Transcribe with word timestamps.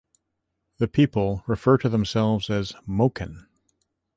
The 0.79 0.87
people 0.87 1.43
refer 1.45 1.77
to 1.77 1.87
themselves 1.87 2.49
as 2.49 2.71
Moken. 2.87 3.45